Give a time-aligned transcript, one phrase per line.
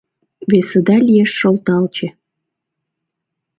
[0.49, 2.07] Весыда лиеш шолталче».